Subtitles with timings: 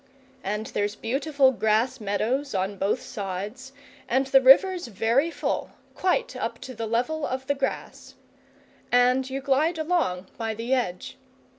[0.43, 3.71] And there's beautiful grass meadows on both sides,
[4.09, 8.15] and the river's very full, quite up to the level of the grass.
[8.91, 11.19] And you glide along by the edge.